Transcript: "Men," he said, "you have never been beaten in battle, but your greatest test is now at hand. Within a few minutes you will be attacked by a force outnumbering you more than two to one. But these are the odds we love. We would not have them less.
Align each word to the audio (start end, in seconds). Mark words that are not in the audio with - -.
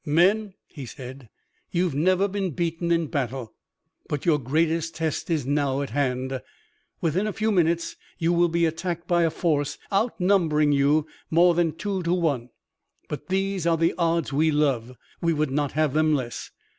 "Men," 0.03 0.55
he 0.65 0.87
said, 0.87 1.29
"you 1.69 1.83
have 1.83 1.93
never 1.93 2.27
been 2.27 2.53
beaten 2.53 2.91
in 2.91 3.05
battle, 3.05 3.53
but 4.09 4.25
your 4.25 4.39
greatest 4.39 4.95
test 4.95 5.29
is 5.29 5.45
now 5.45 5.83
at 5.83 5.91
hand. 5.91 6.41
Within 7.01 7.27
a 7.27 7.31
few 7.33 7.51
minutes 7.51 7.97
you 8.17 8.33
will 8.33 8.47
be 8.49 8.65
attacked 8.65 9.07
by 9.07 9.21
a 9.25 9.29
force 9.29 9.77
outnumbering 9.93 10.71
you 10.71 11.05
more 11.29 11.53
than 11.53 11.75
two 11.75 12.01
to 12.01 12.13
one. 12.15 12.49
But 13.09 13.27
these 13.27 13.67
are 13.67 13.77
the 13.77 13.93
odds 13.95 14.33
we 14.33 14.49
love. 14.49 14.97
We 15.21 15.33
would 15.33 15.51
not 15.51 15.73
have 15.73 15.93
them 15.93 16.15
less. 16.15 16.49